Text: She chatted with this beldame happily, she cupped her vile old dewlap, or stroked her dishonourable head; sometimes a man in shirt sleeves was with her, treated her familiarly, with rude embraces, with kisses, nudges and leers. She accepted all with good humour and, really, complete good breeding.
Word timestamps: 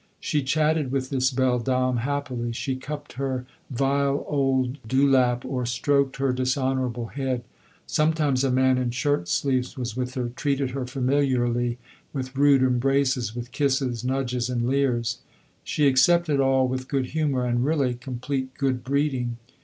She 0.19 0.41
chatted 0.41 0.91
with 0.91 1.11
this 1.11 1.29
beldame 1.29 1.97
happily, 1.99 2.53
she 2.53 2.75
cupped 2.75 3.13
her 3.17 3.45
vile 3.69 4.25
old 4.27 4.79
dewlap, 4.81 5.45
or 5.45 5.63
stroked 5.67 6.17
her 6.17 6.33
dishonourable 6.33 7.09
head; 7.09 7.43
sometimes 7.85 8.43
a 8.43 8.49
man 8.49 8.79
in 8.79 8.89
shirt 8.89 9.27
sleeves 9.27 9.77
was 9.77 9.95
with 9.95 10.15
her, 10.15 10.29
treated 10.29 10.71
her 10.71 10.87
familiarly, 10.87 11.77
with 12.13 12.35
rude 12.35 12.63
embraces, 12.63 13.35
with 13.35 13.51
kisses, 13.51 14.03
nudges 14.03 14.49
and 14.49 14.65
leers. 14.67 15.19
She 15.63 15.85
accepted 15.87 16.39
all 16.39 16.67
with 16.67 16.87
good 16.87 17.05
humour 17.13 17.45
and, 17.45 17.63
really, 17.63 17.93
complete 17.93 18.55
good 18.55 18.83
breeding. 18.83 19.37